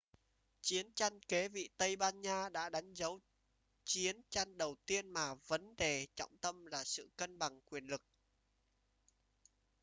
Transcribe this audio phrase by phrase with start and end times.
[0.61, 3.19] chiến tranh kế vị tây ban nha đã đánh dấu
[3.83, 8.01] chiến tranh đầu tiên mà vấn đề trọng tâm là sự cân bằng quyền lực